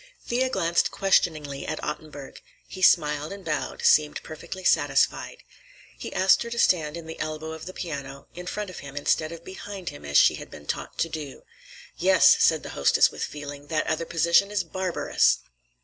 Thea 0.25 0.49
glanced 0.49 0.89
questioningly 0.89 1.63
at 1.67 1.79
Ottenburg. 1.83 2.41
He 2.67 2.81
smiled 2.81 3.31
and 3.31 3.45
bowed, 3.45 3.85
seemed 3.85 4.19
perfectly 4.23 4.63
satisfied. 4.63 5.43
He 5.95 6.11
asked 6.11 6.41
her 6.41 6.49
to 6.49 6.57
stand 6.57 6.97
in 6.97 7.05
the 7.05 7.19
elbow 7.19 7.51
of 7.51 7.67
the 7.67 7.71
piano, 7.73 8.25
in 8.33 8.47
front 8.47 8.71
of 8.71 8.79
him, 8.79 8.95
instead 8.95 9.31
of 9.31 9.45
behind 9.45 9.89
him 9.89 10.03
as 10.03 10.17
she 10.17 10.33
had 10.41 10.49
been 10.49 10.65
taught 10.65 10.97
to 10.97 11.09
do. 11.09 11.43
"Yes," 11.97 12.35
said 12.39 12.63
the 12.63 12.69
hostess 12.69 13.11
with 13.11 13.23
feeling. 13.23 13.67
"That 13.67 13.85
other 13.85 14.05
position 14.07 14.49
is 14.49 14.63
barbarous." 14.63 15.37